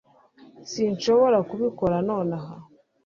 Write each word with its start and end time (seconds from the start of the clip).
sinshobora 0.71 1.37
kubikora 1.49 1.95
nonaha 2.07 2.55